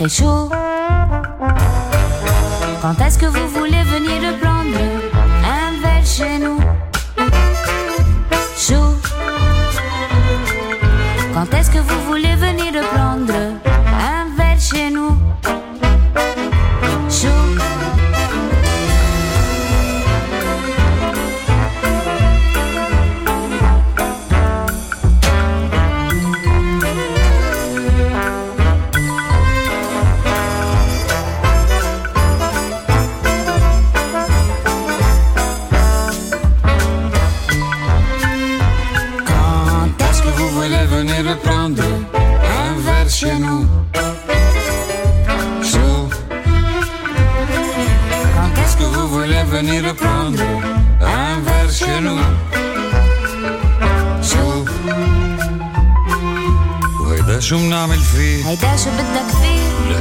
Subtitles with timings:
[0.00, 0.39] 最初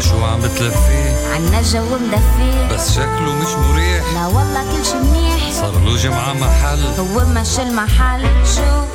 [0.10, 4.04] شو عم بتلفيه عنا الجو مدفيه بس شكله مش مريح.
[4.14, 5.52] لا والله كل شي منيح.
[5.52, 6.80] صار له جمعة محل.
[7.00, 8.22] هو مش المحل.
[8.56, 8.86] شو؟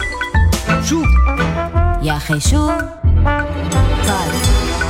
[0.88, 1.03] شو؟
[2.03, 2.70] يا أخي شو؟
[4.09, 4.31] قال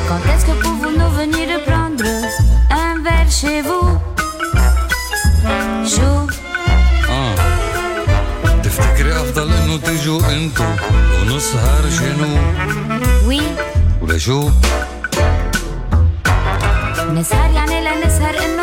[0.09, 2.11] Quand est-ce que pouvons-nous venir prendre
[2.83, 3.89] un verre chez vous
[5.95, 6.27] شو؟
[7.09, 7.35] آه.
[8.63, 10.65] تفتكري أفضل إنه تيجوا أنتو
[11.23, 12.39] ونسهر شنو؟
[13.29, 13.41] وي.
[14.03, 14.51] ولشو
[17.14, 18.63] نسهر يعني لا نسهر انه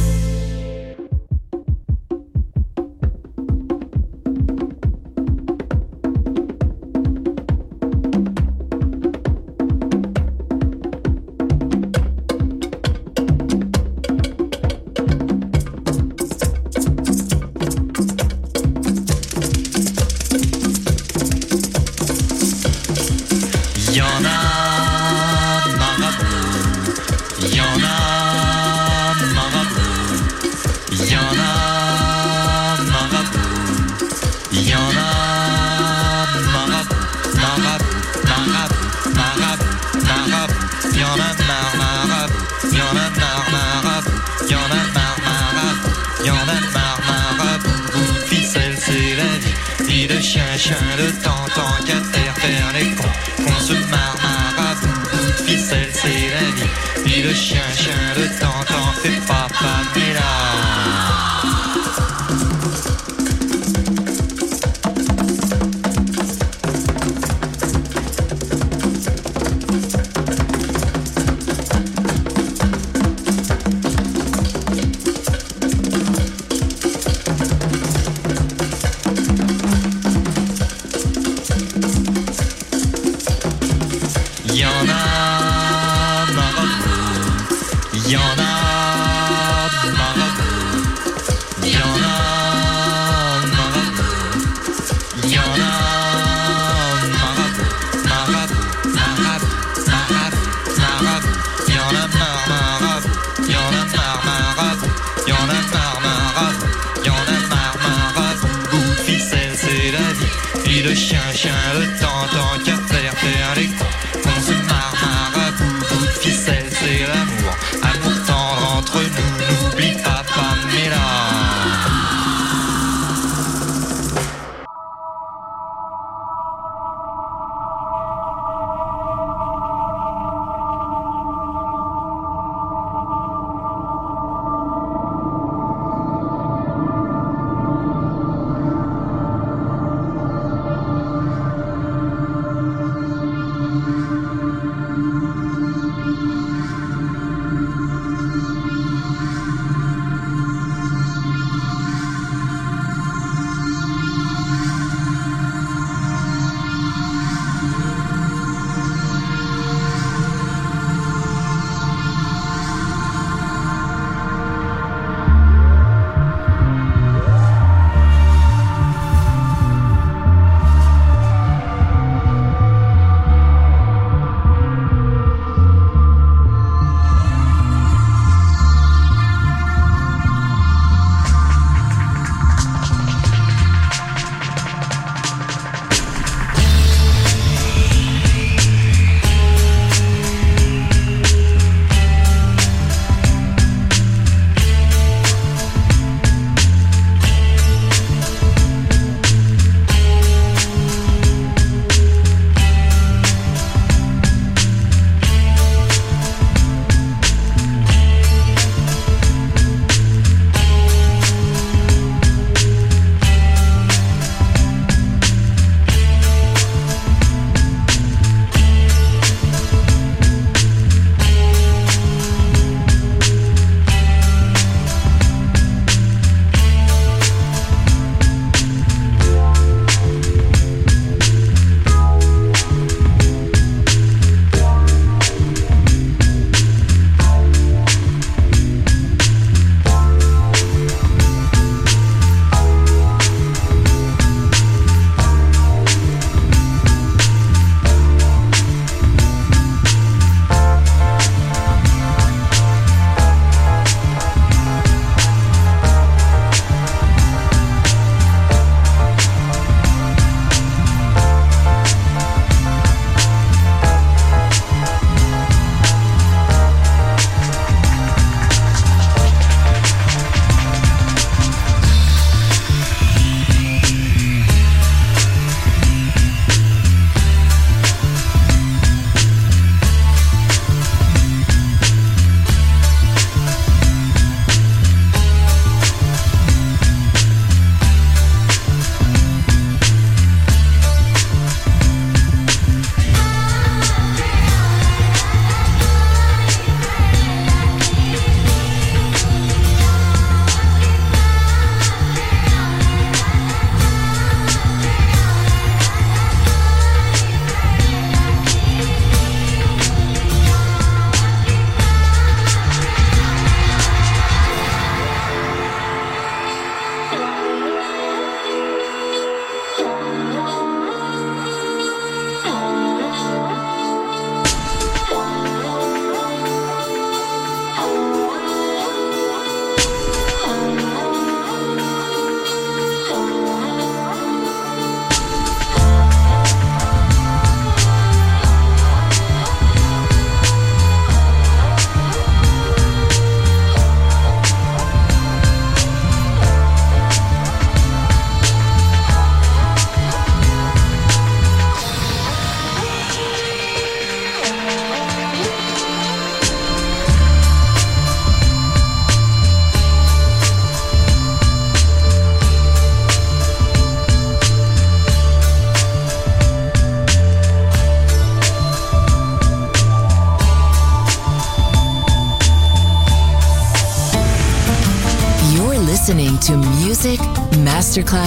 [110.83, 112.80] le chien, chien, le temps, tant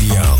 [0.00, 0.39] Radio,